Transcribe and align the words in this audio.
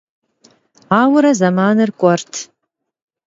Auere 0.99 1.33
zemanri 1.41 1.91
k'uert. 1.99 2.33